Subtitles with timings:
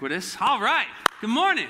[0.00, 0.36] Ubiquitous.
[0.40, 0.86] All right.
[1.20, 1.66] Good morning.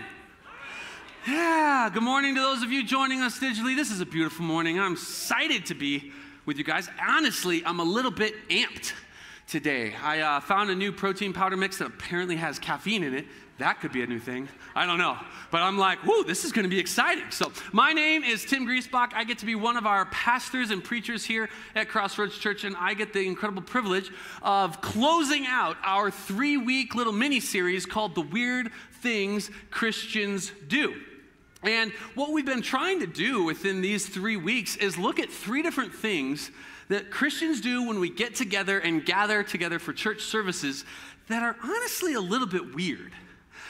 [1.27, 1.89] Yeah.
[1.91, 3.75] Good morning to those of you joining us digitally.
[3.75, 4.79] This is a beautiful morning.
[4.79, 6.13] I'm excited to be
[6.45, 6.91] with you guys.
[7.03, 8.93] Honestly, I'm a little bit amped
[9.47, 9.95] today.
[10.03, 13.25] I uh, found a new protein powder mix that apparently has caffeine in it.
[13.59, 14.49] That could be a new thing.
[14.77, 15.19] I don't know.
[15.51, 17.25] But I'm like, whoo, this is going to be exciting.
[17.31, 19.13] So, my name is Tim Griesbach.
[19.15, 22.77] I get to be one of our pastors and preachers here at Crossroads Church, and
[22.79, 28.15] I get the incredible privilege of closing out our three week little mini series called
[28.15, 28.71] The Weird
[29.03, 30.95] Things Christians Do.
[31.65, 35.63] And what we've been trying to do within these three weeks is look at three
[35.63, 36.53] different things
[36.89, 40.85] that Christians do when we get together and gather together for church services
[41.27, 43.13] that are honestly a little bit weird.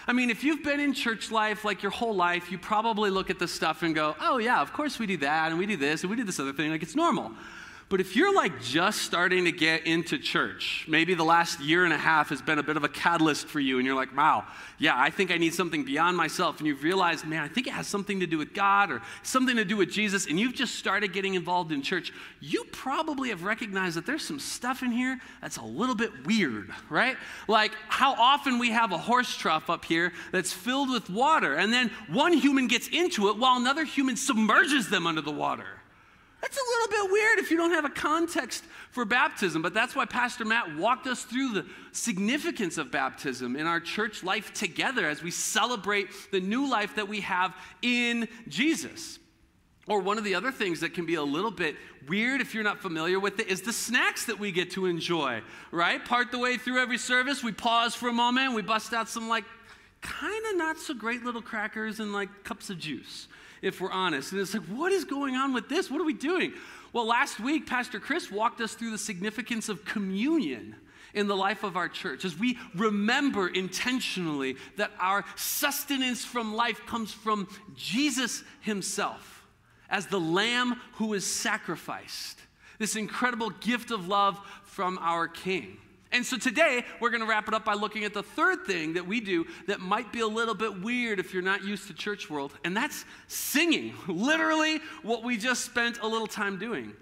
[0.09, 3.29] I mean, if you've been in church life like your whole life, you probably look
[3.29, 5.77] at this stuff and go, oh, yeah, of course we do that, and we do
[5.77, 7.31] this, and we do this other thing, like it's normal.
[7.91, 11.93] But if you're like just starting to get into church, maybe the last year and
[11.93, 14.45] a half has been a bit of a catalyst for you, and you're like, wow,
[14.79, 16.59] yeah, I think I need something beyond myself.
[16.59, 19.57] And you've realized, man, I think it has something to do with God or something
[19.57, 23.43] to do with Jesus, and you've just started getting involved in church, you probably have
[23.43, 27.17] recognized that there's some stuff in here that's a little bit weird, right?
[27.49, 31.73] Like how often we have a horse trough up here that's filled with water, and
[31.73, 35.78] then one human gets into it while another human submerges them under the water.
[36.41, 39.97] That's a little bit weird if you don't have a context for baptism, but that's
[39.97, 45.09] why Pastor Matt walked us through the significance of baptism in our church life together
[45.09, 49.19] as we celebrate the new life that we have in Jesus.
[49.89, 51.75] Or one of the other things that can be a little bit
[52.07, 55.41] weird if you're not familiar with it is the snacks that we get to enjoy,
[55.73, 56.05] right?
[56.05, 59.29] Part the way through every service, we pause for a moment, we bust out some
[59.29, 59.45] like
[60.03, 63.27] kind of not so great little crackers and like cups of juice
[63.63, 64.33] if we're honest.
[64.33, 65.91] And it's like, what is going on with this?
[65.91, 66.53] What are we doing?
[66.93, 70.77] Well, last week, Pastor Chris walked us through the significance of communion
[71.15, 76.81] in the life of our church as we remember intentionally that our sustenance from life
[76.87, 79.47] comes from Jesus Himself
[79.91, 82.41] as the Lamb who is sacrificed.
[82.79, 85.79] This incredible gift of love from our King.
[86.11, 88.95] And so today, we're going to wrap it up by looking at the third thing
[88.95, 91.95] that we do that might be a little bit weird if you're not used to
[91.95, 93.95] church world, and that's singing.
[94.09, 96.95] Literally, what we just spent a little time doing.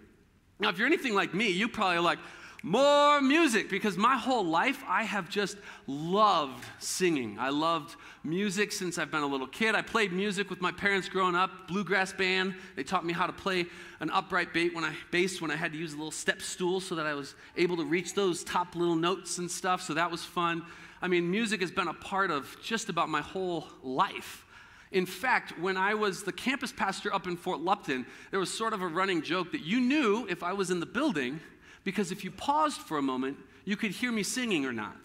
[0.58, 2.18] Now, if you're anything like me, you probably like,
[2.66, 5.56] more music because my whole life I have just
[5.86, 7.38] loved singing.
[7.38, 7.94] I loved
[8.24, 9.76] music since I've been a little kid.
[9.76, 12.56] I played music with my parents growing up, bluegrass band.
[12.74, 13.66] They taught me how to play
[14.00, 16.80] an upright bass when I bass when I had to use a little step stool
[16.80, 19.80] so that I was able to reach those top little notes and stuff.
[19.80, 20.64] So that was fun.
[21.00, 24.44] I mean, music has been a part of just about my whole life.
[24.90, 28.72] In fact, when I was the campus pastor up in Fort Lupton, there was sort
[28.72, 31.38] of a running joke that you knew if I was in the building
[31.86, 34.96] because if you paused for a moment, you could hear me singing or not.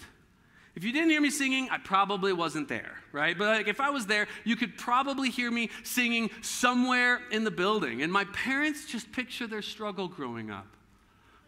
[0.73, 3.37] If you didn't hear me singing, I probably wasn't there, right?
[3.37, 7.51] But like if I was there, you could probably hear me singing somewhere in the
[7.51, 8.01] building.
[8.01, 10.65] And my parents just picture their struggle growing up,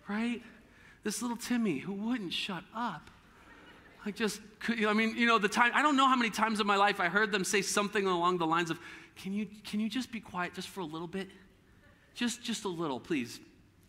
[0.07, 0.43] right?
[1.03, 3.09] This little Timmy who wouldn't shut up.
[4.05, 6.59] I just could, I mean, you know, the time, I don't know how many times
[6.59, 8.79] in my life I heard them say something along the lines of,
[9.15, 11.27] can you, can you just be quiet just for a little bit?
[12.13, 13.39] Just, just a little, please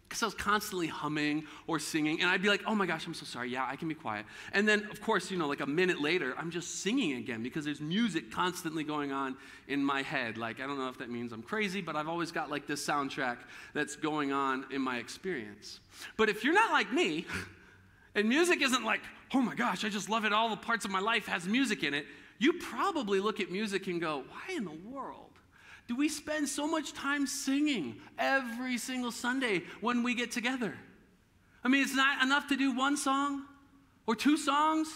[0.09, 3.15] because I was constantly humming or singing, and I'd be like, oh my gosh, I'm
[3.15, 3.50] so sorry.
[3.50, 4.26] Yeah, I can be quiet.
[4.53, 7.65] And then, of course, you know, like a minute later, I'm just singing again because
[7.65, 10.38] there's music constantly going on in my head.
[10.38, 12.87] Like, I don't know if that means I'm crazy, but I've always got like this
[12.87, 13.38] soundtrack
[13.72, 15.81] that's going on in my experience.
[16.16, 17.26] But if you're not like me,
[18.14, 19.00] and music isn't like,
[19.32, 21.82] oh my gosh, I just love it, all the parts of my life has music
[21.82, 22.06] in it,
[22.38, 25.31] you probably look at music and go, why in the world?
[25.86, 30.74] Do we spend so much time singing every single Sunday when we get together?
[31.62, 33.44] I mean, it's not enough to do one song
[34.06, 34.88] or two songs,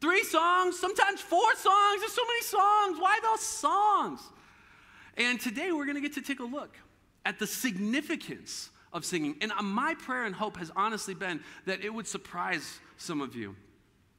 [0.00, 2.00] three songs, sometimes four songs.
[2.00, 2.98] There's so many songs.
[3.00, 4.20] Why those songs?
[5.16, 6.76] And today we're going to get to take a look
[7.24, 9.36] at the significance of singing.
[9.40, 13.34] And uh, my prayer and hope has honestly been that it would surprise some of
[13.34, 13.56] you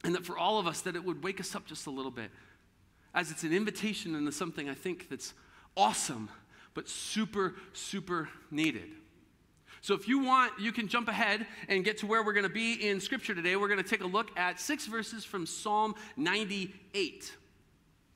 [0.03, 2.11] and that for all of us that it would wake us up just a little
[2.11, 2.31] bit
[3.13, 5.33] as it's an invitation into something I think that's
[5.77, 6.29] awesome,
[6.73, 8.89] but super, super needed.
[9.81, 12.49] So, if you want, you can jump ahead and get to where we're going to
[12.49, 13.55] be in Scripture today.
[13.55, 17.31] We're going to take a look at six verses from Psalm 98.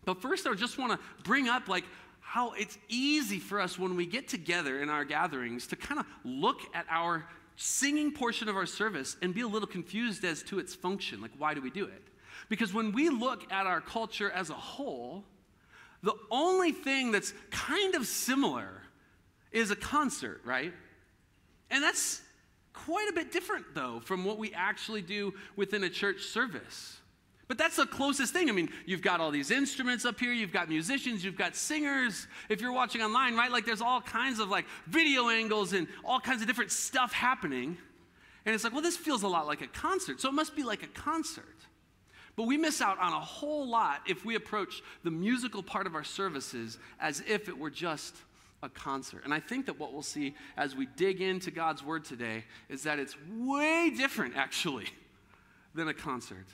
[0.04, 1.86] But first, I just want to bring up like
[2.20, 6.06] how it's easy for us when we get together in our gatherings to kind of
[6.24, 7.26] look at our
[7.56, 11.22] singing portion of our service and be a little confused as to its function.
[11.22, 12.04] Like, why do we do it?
[12.50, 15.24] Because when we look at our culture as a whole,
[16.04, 18.82] the only thing that's kind of similar
[19.52, 20.74] is a concert, right?
[21.70, 22.22] And that's
[22.74, 26.98] quite a bit different, though, from what we actually do within a church service.
[27.48, 28.50] But that's the closest thing.
[28.50, 32.28] I mean, you've got all these instruments up here, you've got musicians, you've got singers.
[32.48, 33.52] If you're watching online, right?
[33.52, 37.78] Like there's all kinds of like video angles and all kinds of different stuff happening.
[38.46, 40.22] And it's like, well, this feels a lot like a concert.
[40.22, 41.46] So it must be like a concert.
[42.42, 45.94] But we miss out on a whole lot if we approach the musical part of
[45.94, 48.16] our services as if it were just
[48.64, 49.22] a concert.
[49.26, 52.82] And I think that what we'll see as we dig into God's word today is
[52.82, 54.88] that it's way different, actually,
[55.76, 56.48] than a concert.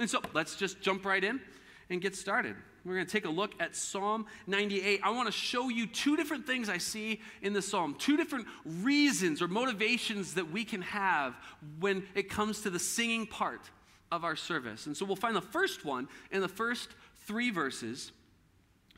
[0.00, 1.40] And so let's just jump right in
[1.88, 2.56] and get started.
[2.84, 5.02] We're going to take a look at Psalm 98.
[5.04, 8.48] I want to show you two different things I see in the psalm, two different
[8.64, 11.36] reasons or motivations that we can have
[11.78, 13.70] when it comes to the singing part
[14.12, 14.86] of our service.
[14.86, 16.90] And so we'll find the first one in the first
[17.26, 18.12] three verses.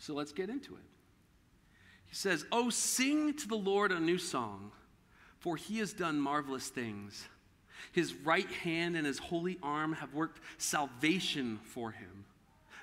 [0.00, 0.82] So let's get into it.
[2.06, 4.72] He says, Oh, sing to the Lord a new song,
[5.38, 7.26] for he has done marvelous things.
[7.92, 12.24] His right hand and his holy arm have worked salvation for him.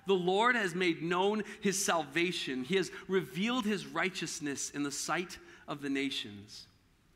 [0.08, 2.64] The Lord has made known his salvation.
[2.64, 5.38] He has revealed his righteousness in the sight
[5.68, 6.68] of the nations.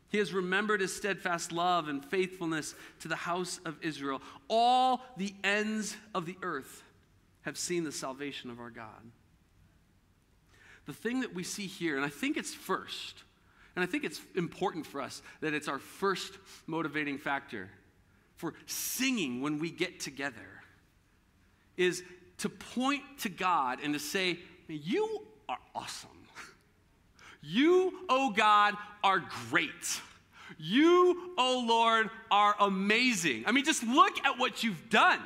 [0.09, 4.21] He has remembered his steadfast love and faithfulness to the house of Israel.
[4.49, 6.83] All the ends of the earth
[7.41, 9.11] have seen the salvation of our God.
[10.85, 13.23] The thing that we see here, and I think it's first,
[13.75, 16.37] and I think it's important for us that it's our first
[16.67, 17.69] motivating factor
[18.35, 20.61] for singing when we get together,
[21.77, 22.03] is
[22.37, 26.09] to point to God and to say, You are awesome.
[27.47, 30.01] You, oh God, are great.
[30.57, 33.43] You, oh Lord, are amazing.
[33.45, 35.19] I mean, just look at what you've done.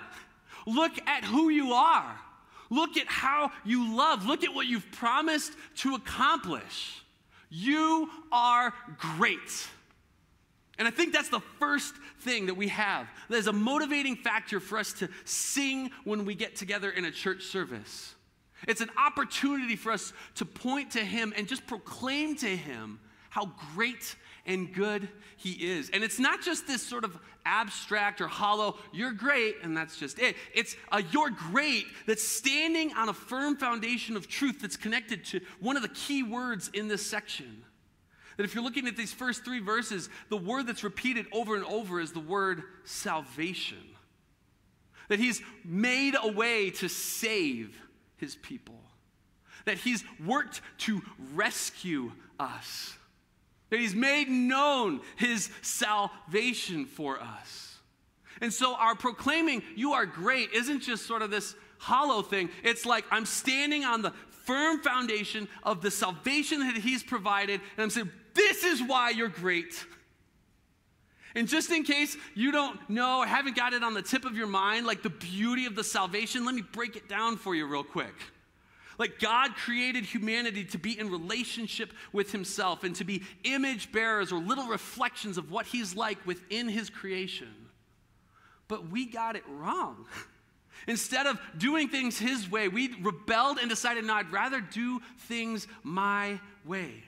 [0.66, 2.20] Look at who you are.
[2.70, 4.26] Look at how you love.
[4.26, 7.04] Look at what you've promised to accomplish.
[7.50, 9.68] You are great.
[10.78, 13.08] And I think that's the first thing that we have.
[13.30, 17.12] that is a motivating factor for us to sing when we get together in a
[17.12, 18.16] church service.
[18.68, 23.52] It's an opportunity for us to point to Him and just proclaim to Him how
[23.74, 24.16] great
[24.46, 25.08] and good
[25.38, 25.90] He is.
[25.92, 30.20] And it's not just this sort of abstract or hollow, you're great, and that's just
[30.20, 30.36] it.
[30.54, 35.42] It's a you're great that's standing on a firm foundation of truth that's connected to
[35.60, 37.64] one of the key words in this section.
[38.38, 41.66] That if you're looking at these first three verses, the word that's repeated over and
[41.66, 43.84] over is the word salvation.
[45.10, 47.80] That He's made a way to save
[48.20, 48.80] His people.
[49.66, 51.02] That He's worked to
[51.34, 52.96] rescue us
[53.70, 57.78] that he's made known his salvation for us.
[58.42, 62.50] And so our proclaiming, you are great, isn't just sort of this hollow thing.
[62.64, 64.14] It's like I'm standing on the
[64.46, 69.28] firm foundation of the salvation that he's provided, and I'm saying, this is why you're
[69.28, 69.86] great.
[71.36, 74.36] And just in case you don't know or haven't got it on the tip of
[74.36, 77.68] your mind, like the beauty of the salvation, let me break it down for you
[77.68, 78.14] real quick.
[78.98, 84.32] Like God created humanity to be in relationship with Himself and to be image bearers
[84.32, 87.54] or little reflections of what He's like within His creation.
[88.68, 90.06] But we got it wrong.
[90.88, 95.68] Instead of doing things His way, we rebelled and decided, no, I'd rather do things
[95.84, 97.04] my way.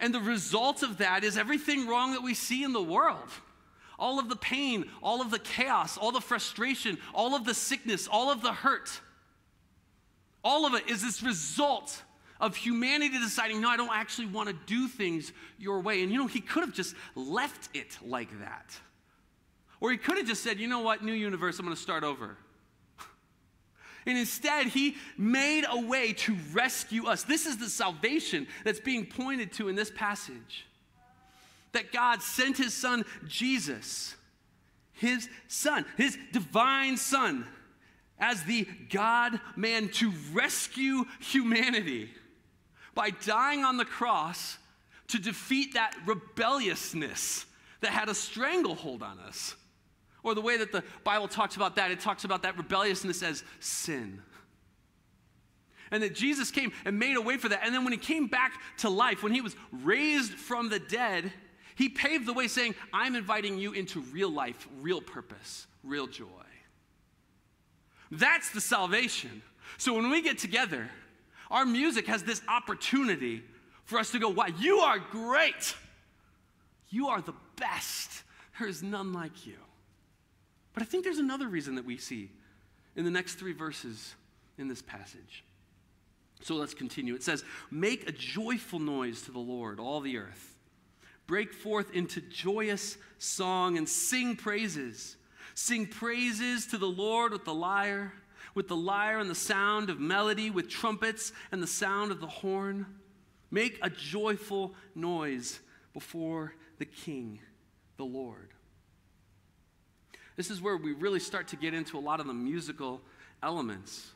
[0.00, 3.28] And the result of that is everything wrong that we see in the world.
[3.98, 8.06] All of the pain, all of the chaos, all the frustration, all of the sickness,
[8.06, 9.00] all of the hurt.
[10.44, 12.02] All of it is this result
[12.40, 16.02] of humanity deciding, no, I don't actually want to do things your way.
[16.02, 18.78] And you know, he could have just left it like that.
[19.80, 22.04] Or he could have just said, you know what, new universe, I'm going to start
[22.04, 22.36] over.
[24.08, 27.24] And instead, he made a way to rescue us.
[27.24, 30.66] This is the salvation that's being pointed to in this passage.
[31.72, 34.16] That God sent his son, Jesus,
[34.94, 37.46] his son, his divine son,
[38.18, 42.10] as the God man to rescue humanity
[42.94, 44.56] by dying on the cross
[45.08, 47.44] to defeat that rebelliousness
[47.82, 49.54] that had a stranglehold on us.
[50.22, 53.44] Or the way that the Bible talks about that, it talks about that rebelliousness as
[53.60, 54.22] sin.
[55.90, 57.60] And that Jesus came and made a way for that.
[57.64, 61.32] And then when he came back to life, when he was raised from the dead,
[61.76, 66.26] he paved the way saying, I'm inviting you into real life, real purpose, real joy.
[68.10, 69.42] That's the salvation.
[69.76, 70.90] So when we get together,
[71.50, 73.42] our music has this opportunity
[73.84, 75.74] for us to go, wow, you are great.
[76.90, 78.24] You are the best.
[78.58, 79.56] There is none like you.
[80.78, 82.30] But I think there's another reason that we see
[82.94, 84.14] in the next three verses
[84.58, 85.42] in this passage.
[86.40, 87.16] So let's continue.
[87.16, 90.54] It says, Make a joyful noise to the Lord, all the earth.
[91.26, 95.16] Break forth into joyous song and sing praises
[95.56, 98.12] Sing praises to the Lord with the lyre,
[98.54, 102.28] with the lyre and the sound of melody, with trumpets and the sound of the
[102.28, 102.86] horn.
[103.50, 105.58] Make a joyful noise
[105.92, 107.40] before the King,
[107.96, 108.50] the Lord.
[110.38, 113.00] This is where we really start to get into a lot of the musical
[113.42, 114.12] elements.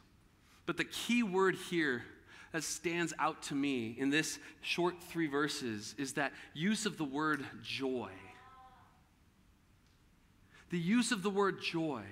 [0.66, 2.04] But the key word here
[2.52, 7.04] that stands out to me in this short three verses is that use of the
[7.04, 8.10] word joy.
[10.70, 12.04] The use of the word joy.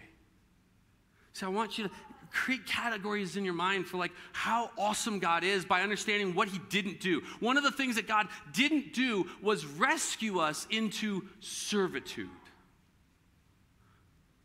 [1.32, 1.90] So I want you to
[2.32, 6.58] create categories in your mind for like how awesome God is by understanding what he
[6.68, 7.22] didn't do.
[7.38, 12.28] One of the things that God didn't do was rescue us into servitude.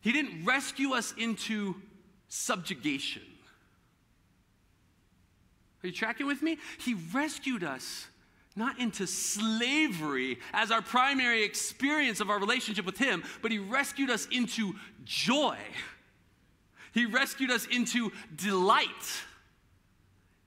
[0.06, 1.74] He didn't rescue us into
[2.28, 3.24] subjugation.
[5.84, 6.60] Are you tracking with me?
[6.78, 8.06] He rescued us
[8.56, 14.12] not into slavery as our primary experience of our relationship with Him, but He rescued
[14.12, 15.58] us into joy.
[16.94, 18.88] He rescued us into delight.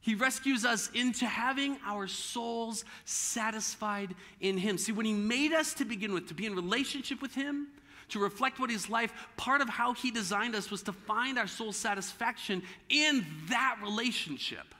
[0.00, 4.78] He rescues us into having our souls satisfied in Him.
[4.78, 7.66] See, when He made us to begin with, to be in relationship with Him,
[8.10, 11.46] to reflect what His life, part of how He designed us was to find our
[11.46, 14.74] soul satisfaction in that relationship.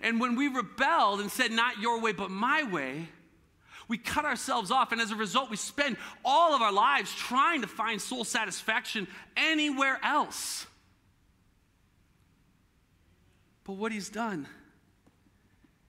[0.00, 3.08] And when we rebelled and said, Not your way, but my way,
[3.88, 4.92] we cut ourselves off.
[4.92, 9.08] And as a result, we spend all of our lives trying to find soul satisfaction
[9.36, 10.66] anywhere else.
[13.64, 14.46] But what he's done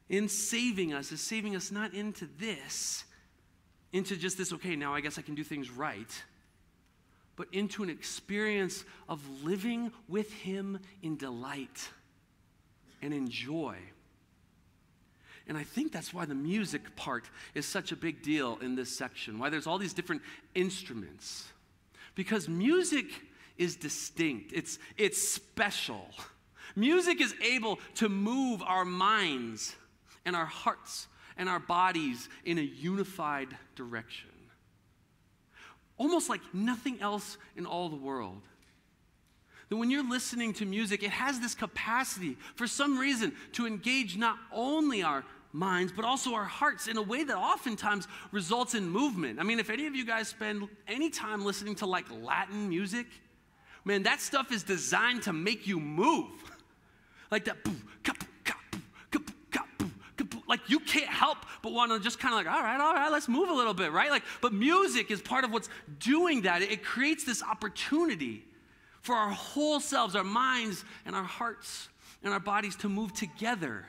[0.10, 3.05] in saving us is saving us not into this,
[3.93, 6.24] into just this, okay, now I guess I can do things right,
[7.36, 11.89] but into an experience of living with him in delight
[13.01, 13.77] and in joy.
[15.48, 18.95] And I think that's why the music part is such a big deal in this
[18.95, 20.21] section, why there's all these different
[20.55, 21.48] instruments.
[22.15, 23.05] Because music
[23.57, 26.10] is distinct, it's, it's special.
[26.75, 29.75] Music is able to move our minds
[30.25, 31.07] and our hearts
[31.38, 34.29] and our bodies in a unified direction.
[35.97, 38.41] Almost like nothing else in all the world
[39.71, 44.17] that when you're listening to music, it has this capacity for some reason to engage
[44.17, 45.23] not only our
[45.53, 49.39] minds, but also our hearts in a way that oftentimes results in movement.
[49.39, 53.07] I mean, if any of you guys spend any time listening to like Latin music,
[53.85, 56.27] man, that stuff is designed to make you move.
[57.31, 57.55] Like that,
[60.51, 63.10] like you can't help but want to just kind of like, all right, all right,
[63.10, 64.12] let's move a little bit, right?
[64.12, 66.62] Like, but music is part of what's doing that.
[66.62, 68.43] It creates this opportunity
[69.00, 71.88] for our whole selves, our minds and our hearts
[72.22, 73.86] and our bodies to move together.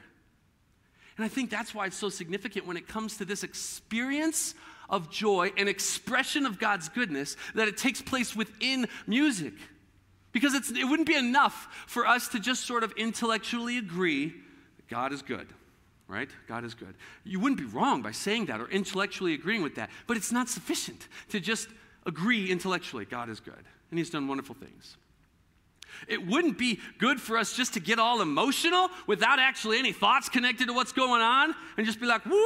[1.16, 4.54] And I think that's why it's so significant when it comes to this experience
[4.88, 9.54] of joy and expression of God's goodness that it takes place within music.
[10.30, 15.12] Because it wouldn't be enough for us to just sort of intellectually agree that God
[15.12, 15.48] is good,
[16.12, 16.28] right?
[16.46, 16.94] God is good.
[17.24, 20.48] You wouldn't be wrong by saying that or intellectually agreeing with that, but it's not
[20.48, 21.68] sufficient to just
[22.04, 24.96] agree intellectually God is good and He's done wonderful things.
[26.08, 30.28] It wouldn't be good for us just to get all emotional without actually any thoughts
[30.28, 32.40] connected to what's going on and just be like, woo!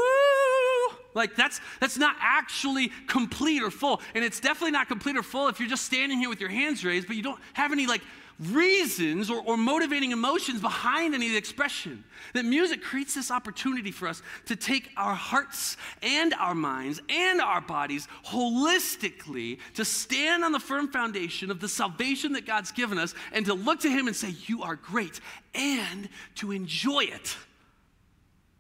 [1.14, 4.02] Like that's that's not actually complete or full.
[4.14, 6.84] And it's definitely not complete or full if you're just standing here with your hands
[6.84, 8.02] raised, but you don't have any like
[8.38, 12.04] reasons or, or motivating emotions behind any of the expression.
[12.34, 17.40] That music creates this opportunity for us to take our hearts and our minds and
[17.40, 22.98] our bodies holistically to stand on the firm foundation of the salvation that God's given
[22.98, 25.20] us and to look to Him and say, You are great,
[25.54, 27.36] and to enjoy it.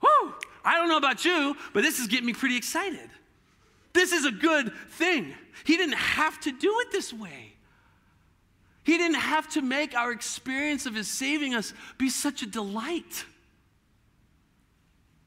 [0.00, 0.34] Woo!
[0.64, 3.08] I don't know about you, but this is getting me pretty excited.
[3.92, 5.34] This is a good thing.
[5.64, 7.54] He didn't have to do it this way.
[8.86, 13.24] He didn't have to make our experience of His saving us be such a delight.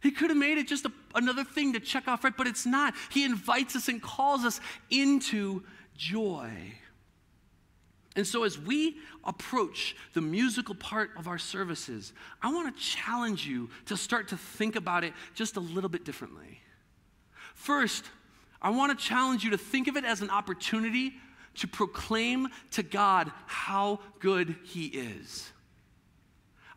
[0.02, 2.36] He could have made it just a, another thing to check off, right?
[2.36, 2.94] But it's not.
[3.12, 5.64] He invites us and calls us into
[5.98, 6.50] joy.
[8.16, 13.46] And so, as we approach the musical part of our services, I want to challenge
[13.46, 16.62] you to start to think about it just a little bit differently.
[17.56, 18.06] First,
[18.62, 21.16] I want to challenge you to think of it as an opportunity
[21.60, 25.52] to proclaim to God how good He is.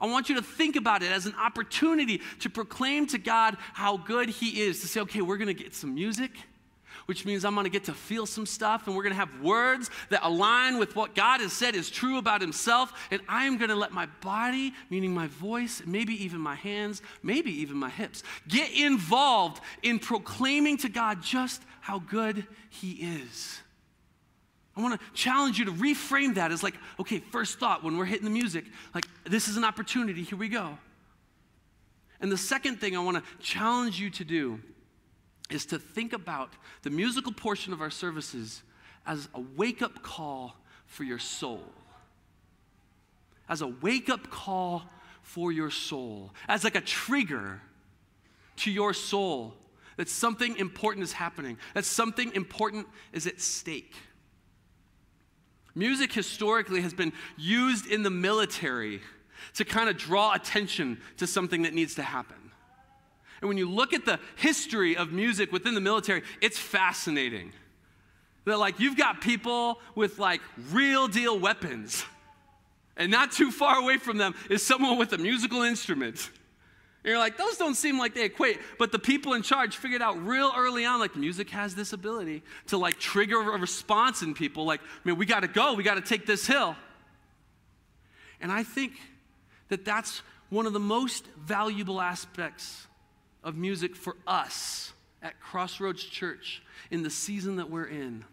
[0.01, 3.97] I want you to think about it as an opportunity to proclaim to God how
[3.97, 4.81] good He is.
[4.81, 6.33] To say, okay, we're going to get some music,
[7.07, 9.41] which means I'm going to get to feel some stuff, and we're going to have
[9.41, 12.93] words that align with what God has said is true about Himself.
[13.12, 17.01] And I am going to let my body, meaning my voice, maybe even my hands,
[17.23, 23.62] maybe even my hips, get involved in proclaiming to God just how good He is.
[24.76, 28.07] I want to challenge you to reframe that as like, okay, first thought when we're
[28.07, 28.64] hitting the music,
[28.95, 30.79] like, this is an opportunity, here we go.
[32.21, 34.61] And the second thing I want to challenge you to do
[35.50, 36.50] is to think about
[36.83, 38.62] the musical portion of our services
[39.07, 41.62] as a wake up call for your soul.
[43.49, 44.85] As a wake up call
[45.23, 47.61] for your soul, as like a trigger
[48.57, 49.55] to your soul
[49.97, 53.95] that something important is happening, that something important is at stake.
[55.75, 59.00] Music historically has been used in the military
[59.55, 62.37] to kind of draw attention to something that needs to happen.
[63.41, 67.52] And when you look at the history of music within the military, it's fascinating.
[68.45, 72.05] That, like, you've got people with, like, real deal weapons.
[72.97, 76.31] And not too far away from them is someone with a musical instrument.
[77.05, 78.61] And you're like, those don't seem like they equate.
[78.79, 82.43] But the people in charge figured out real early on, like, music has this ability
[82.69, 84.65] to, like, trigger a response in people.
[84.65, 85.75] Like, I mean, we got to go.
[85.75, 86.77] We got to take this hill.
[88.41, 88.93] And I think
[89.69, 92.87] that that's one of the most valuable aspects
[93.43, 94.93] of music for us
[95.23, 98.25] at Crossroads Church in the season that we're in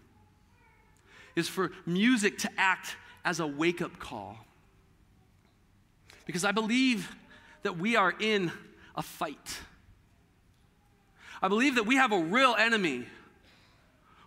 [1.35, 4.37] is for music to act as a wake up call.
[6.25, 7.09] Because I believe
[7.63, 8.51] that we are in
[8.95, 9.59] a fight.
[11.41, 13.05] I believe that we have a real enemy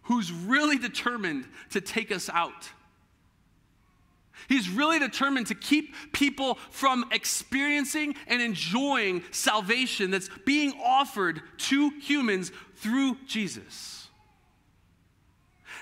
[0.04, 2.70] who's really determined to take us out.
[4.48, 11.90] He's really determined to keep people from experiencing and enjoying salvation that's being offered to
[12.00, 14.08] humans through Jesus.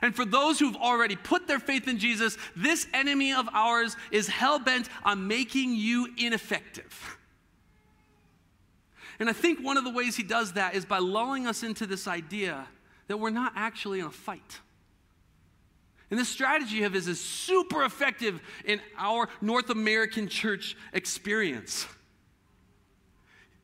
[0.02, 4.28] And for those who've already put their faith in Jesus, this enemy of ours is
[4.28, 7.18] hell bent on making you ineffective.
[9.20, 11.86] And I think one of the ways he does that is by lulling us into
[11.86, 12.66] this idea
[13.06, 14.60] that we're not actually in a fight.
[16.10, 21.86] And this strategy of his is super effective in our North American church experience.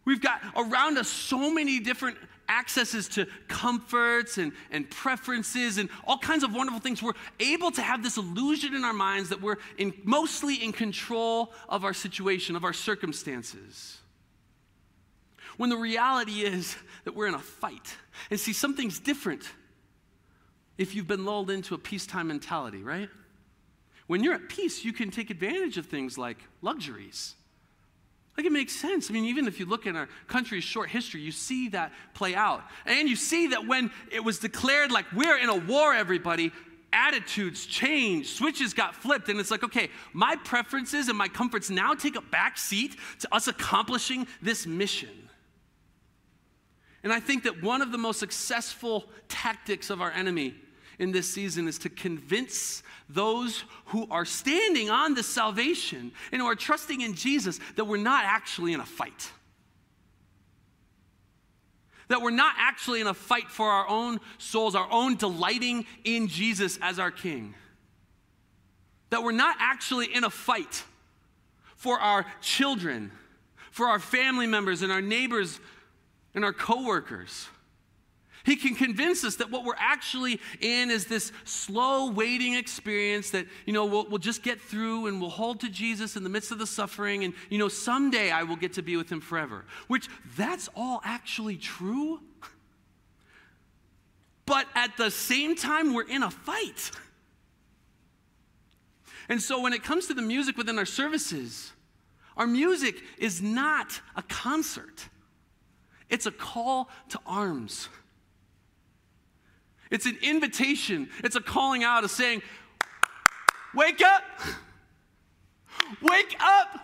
[0.04, 6.18] We've got around us so many different accesses to comforts and, and preferences and all
[6.18, 7.02] kinds of wonderful things.
[7.02, 11.52] We're able to have this illusion in our minds that we're in, mostly in control
[11.68, 13.98] of our situation, of our circumstances.
[15.56, 17.96] When the reality is that we're in a fight.
[18.30, 19.48] And see, something's different
[20.78, 23.08] if you've been lulled into a peacetime mentality, right?
[24.06, 27.34] When you're at peace, you can take advantage of things like luxuries.
[28.36, 29.08] Like it makes sense.
[29.10, 32.34] I mean, even if you look in our country's short history, you see that play
[32.34, 32.62] out.
[32.84, 36.52] And you see that when it was declared like we're in a war, everybody,
[36.92, 41.94] attitudes changed, switches got flipped, and it's like, okay, my preferences and my comforts now
[41.94, 45.25] take a back seat to us accomplishing this mission.
[47.06, 50.56] And I think that one of the most successful tactics of our enemy
[50.98, 56.48] in this season is to convince those who are standing on the salvation and who
[56.48, 59.30] are trusting in Jesus that we're not actually in a fight.
[62.08, 66.26] That we're not actually in a fight for our own souls, our own delighting in
[66.26, 67.54] Jesus as our King.
[69.10, 70.82] That we're not actually in a fight
[71.76, 73.12] for our children,
[73.70, 75.60] for our family members and our neighbors
[76.36, 77.48] and our coworkers.
[78.44, 83.46] He can convince us that what we're actually in is this slow waiting experience that,
[83.64, 86.52] you know, we'll, we'll just get through and we'll hold to Jesus in the midst
[86.52, 89.64] of the suffering and, you know, someday I will get to be with him forever.
[89.88, 92.20] Which, that's all actually true.
[94.44, 96.92] But at the same time, we're in a fight.
[99.28, 101.72] And so when it comes to the music within our services,
[102.36, 105.08] our music is not a concert.
[106.08, 107.88] It's a call to arms.
[109.90, 112.42] It's an invitation, it's a calling out of saying,
[113.74, 114.22] Wake up!
[116.02, 116.80] Wake up!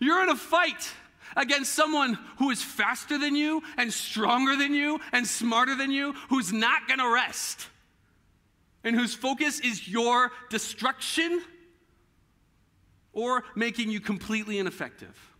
[0.00, 0.92] You're in a fight
[1.36, 6.14] against someone who is faster than you and stronger than you and smarter than you,
[6.28, 7.68] who's not gonna rest,
[8.84, 11.42] and whose focus is your destruction
[13.12, 15.35] or making you completely ineffective.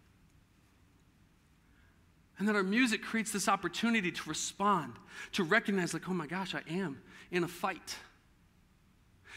[2.38, 4.92] And that our music creates this opportunity to respond,
[5.32, 7.96] to recognize, like, oh my gosh, I am in a fight.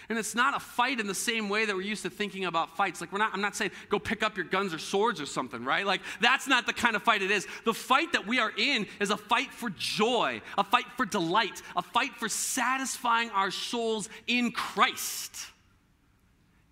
[0.10, 2.76] And it's not a fight in the same way that we're used to thinking about
[2.76, 3.00] fights.
[3.00, 5.64] Like, we're not, I'm not saying go pick up your guns or swords or something,
[5.64, 5.86] right?
[5.86, 7.46] Like, that's not the kind of fight it is.
[7.64, 11.62] The fight that we are in is a fight for joy, a fight for delight,
[11.76, 15.36] a fight for satisfying our souls in Christ,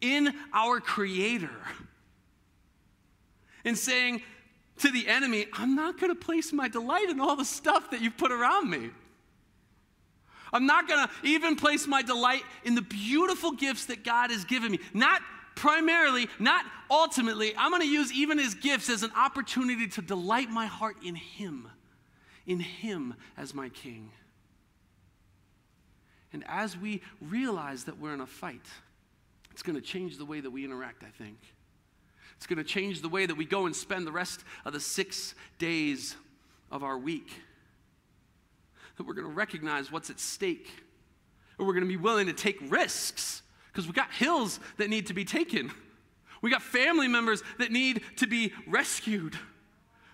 [0.02, 1.52] in our Creator.
[3.64, 4.22] And saying,
[4.80, 8.02] to the enemy, I'm not going to place my delight in all the stuff that
[8.02, 8.90] you've put around me.
[10.54, 14.46] I'm not going to even place my delight in the beautiful gifts that God has
[14.46, 14.80] given me.
[14.94, 15.22] Not
[15.56, 17.54] primarily, not ultimately.
[17.58, 21.16] I'm going to use even his gifts as an opportunity to delight my heart in
[21.16, 21.68] him,
[22.46, 24.12] in him as my king.
[26.32, 28.66] And as we realize that we're in a fight,
[29.52, 31.38] it's going to change the way that we interact, I think.
[32.38, 34.80] It's going to change the way that we go and spend the rest of the
[34.80, 36.16] six days
[36.72, 37.32] of our week.
[38.98, 40.70] That we're going to recognize what's at stake.
[41.58, 45.08] And we're going to be willing to take risks because we got hills that need
[45.08, 45.72] to be taken.
[46.42, 49.38] We got family members that need to be rescued.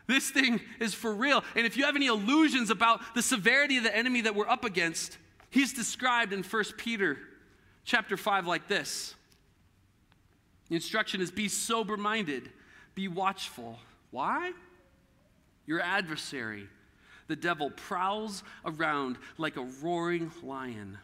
[0.07, 1.43] This thing is for real.
[1.55, 4.63] And if you have any illusions about the severity of the enemy that we're up
[4.65, 5.17] against,
[5.49, 7.17] he's described in 1 Peter
[7.85, 9.15] chapter 5 like this.
[10.69, 12.49] The instruction is be sober minded,
[12.95, 13.79] be watchful.
[14.11, 14.53] Why?
[15.65, 16.67] Your adversary,
[17.27, 20.97] the devil, prowls around like a roaring lion,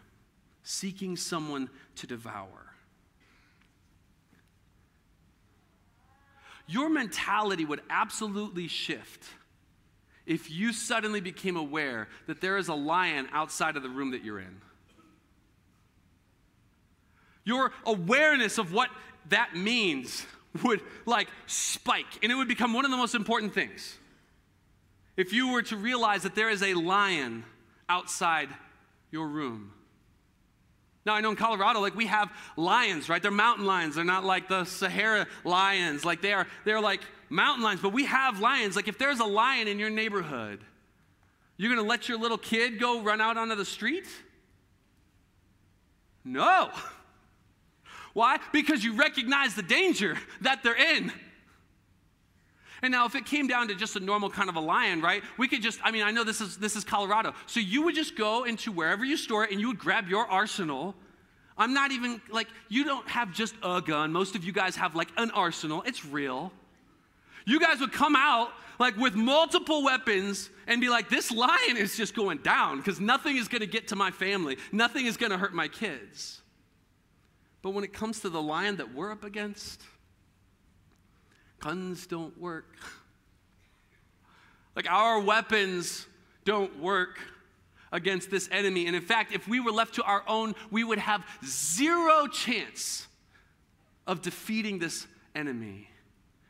[0.64, 2.74] seeking someone to devour.
[6.68, 9.26] Your mentality would absolutely shift
[10.28, 14.24] if you suddenly became aware that there is a lion outside of the room that
[14.24, 14.62] you're in.
[17.44, 18.92] Your awareness of what
[19.30, 20.26] that means
[20.64, 23.98] would like spike and it would become one of the most important things.
[25.18, 27.44] If you were to realize that there is a lion
[27.88, 28.50] outside
[29.12, 29.74] your room.
[31.06, 33.22] Now, I know in Colorado, like we have lions, right?
[33.22, 33.96] They're mountain lions.
[33.96, 36.06] They're not like the Sahara lions.
[36.06, 38.76] Like they are, they're like mountain lions, but we have lions.
[38.76, 40.60] Like if there's a lion in your neighborhood,
[41.58, 44.06] you're gonna let your little kid go run out onto the street?
[46.24, 46.70] No.
[48.14, 48.40] Why?
[48.52, 51.12] Because you recognize the danger that they're in.
[52.82, 55.22] And now, if it came down to just a normal kind of a lion, right?
[55.38, 57.34] We could just, I mean, I know this is this is Colorado.
[57.46, 60.26] So you would just go into wherever you store it and you would grab your
[60.26, 60.96] arsenal.
[61.58, 64.14] I'm not even like, you don't have just a gun.
[64.14, 65.84] Most of you guys have like an arsenal.
[65.86, 66.54] It's real.
[67.46, 71.98] You guys would come out like with multiple weapons and be like, this lion is
[71.98, 74.58] just going down because nothing is going to get to my family.
[74.72, 76.42] Nothing is going to hurt my kids.
[77.62, 79.82] But when it comes to the lion that we're up against,
[81.60, 82.76] guns don't work.
[84.76, 86.08] Like our weapons
[86.46, 87.20] don't work
[87.92, 88.88] against this enemy.
[88.88, 93.08] And in fact, if we were left to our own, we would have zero chance
[94.08, 95.90] of defeating this enemy,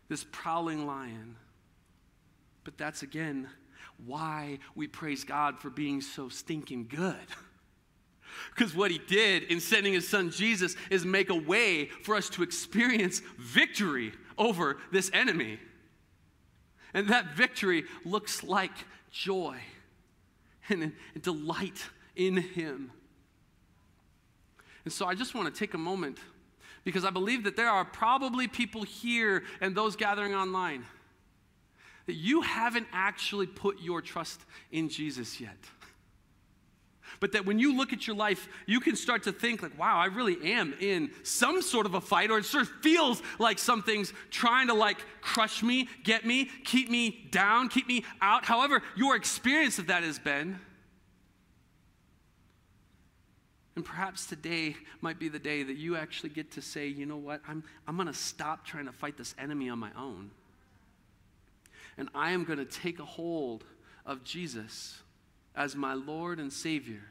[0.10, 1.38] this prowling lion.
[2.64, 3.50] But that's again
[4.06, 7.16] why we praise God for being so stinking good.
[8.56, 12.30] Because what he did in sending his son Jesus is make a way for us
[12.30, 15.60] to experience victory over this enemy.
[16.94, 18.72] And that victory looks like
[19.12, 19.58] joy
[20.70, 21.84] and, delight
[22.16, 22.92] in him.
[24.86, 26.20] And so I just want to take a moment
[26.84, 30.86] because I believe that there are probably people here and those gathering online
[32.06, 35.58] that you haven't actually put your trust in Jesus yet.
[37.20, 39.98] But that when you look at your life, you can start to think, like, wow,
[39.98, 43.60] I really am in some sort of a fight, or it sort of feels like
[43.60, 48.46] something's trying to like crush me, get me, keep me down, keep me out.
[48.46, 50.60] However, your experience of that has been.
[53.76, 57.16] And perhaps today might be the day that you actually get to say, you know
[57.16, 60.32] what, I'm, I'm going to stop trying to fight this enemy on my own.
[61.98, 63.64] And I am going to take a hold
[64.06, 65.02] of Jesus
[65.60, 67.02] as my Lord and Savior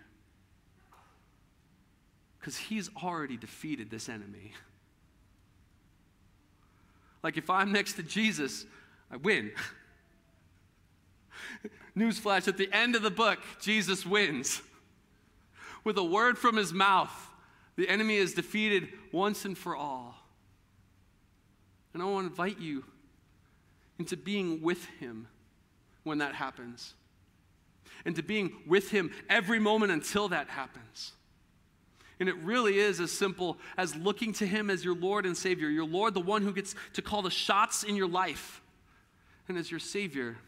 [2.40, 4.52] because He's already defeated this enemy.
[7.22, 8.64] Like if I'm next to Jesus,
[9.11, 9.52] I win.
[11.96, 14.62] Newsflash at the end of the book, Jesus wins.
[15.84, 17.12] With a word from his mouth,
[17.76, 20.14] the enemy is defeated once and for all.
[21.92, 22.84] And I want to invite you
[23.98, 25.26] into being with him
[26.04, 26.94] when that happens
[28.08, 31.12] and to being with Him every moment until that happens.
[32.18, 35.68] And it really is as simple as looking to Him as your Lord and Savior,
[35.68, 38.62] your Lord, the one who gets to call the shots in your life,
[39.46, 40.38] and as your Savior,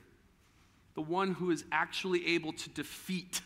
[0.94, 3.42] the one who is actually able to defeat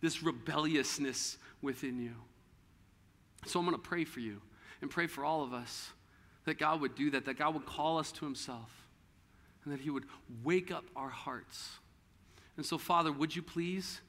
[0.00, 2.16] this rebelliousness within you.
[3.46, 4.40] So I'm going to pray for you
[4.80, 5.90] and pray for all of us
[6.44, 8.88] that God would do that, that God would call us to Himself,
[9.64, 10.06] and that He would
[10.42, 11.78] wake up our hearts
[12.56, 14.00] and so, Father, would you please,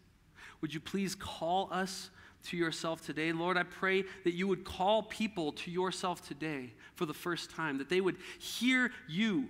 [0.62, 2.10] would you please call us
[2.46, 3.32] to yourself today?
[3.32, 7.78] Lord, I pray that you would call people to yourself today for the first time,
[7.80, 9.50] that they would hear you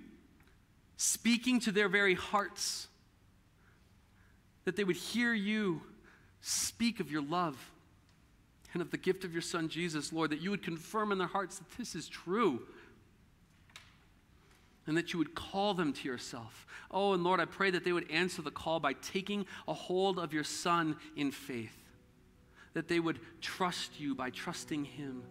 [0.97, 2.87] speaking to their very hearts,
[4.63, 5.81] that they would hear you
[6.41, 7.71] speak of your love
[8.73, 11.27] and of the gift of your Son Jesus, Lord, that you would confirm in their
[11.27, 12.61] hearts that this is true
[14.87, 16.67] and that you would call them to yourself.
[16.91, 20.19] Oh, and Lord, I pray that they would answer the call by taking a hold
[20.19, 21.75] of your Son in faith,
[22.73, 25.23] that they would trust you by trusting Him,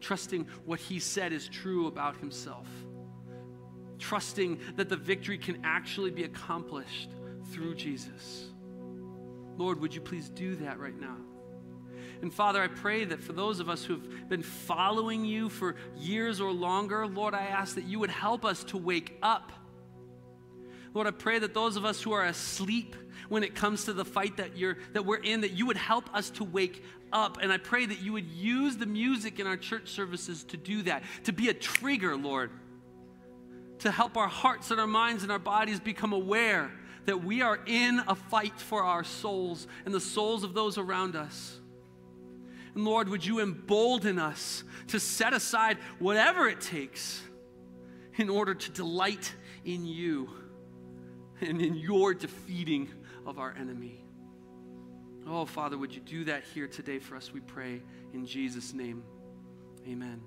[0.00, 2.68] trusting what He said is true about Himself,
[3.98, 7.10] trusting that the victory can actually be accomplished
[7.52, 8.50] through Jesus.
[9.56, 11.16] Lord, would you please do that right now?
[12.22, 15.76] And Father, I pray that for those of us who have been following you for
[15.96, 19.52] years or longer, Lord, I ask that you would help us to wake up.
[20.94, 22.96] Lord, I pray that those of us who are asleep
[23.28, 26.12] when it comes to the fight that you're that we're in, that you would help
[26.14, 27.38] us to wake up.
[27.42, 30.82] And I pray that you would use the music in our church services to do
[30.82, 32.50] that, to be a trigger, Lord,
[33.80, 36.70] to help our hearts and our minds and our bodies become aware
[37.04, 41.14] that we are in a fight for our souls and the souls of those around
[41.14, 41.60] us.
[42.76, 47.22] And Lord, would you embolden us to set aside whatever it takes
[48.16, 49.34] in order to delight
[49.64, 50.28] in you
[51.40, 52.90] and in your defeating
[53.24, 54.04] of our enemy.
[55.26, 59.02] Oh, Father, would you do that here today for us, we pray, in Jesus' name.
[59.88, 60.20] Amen.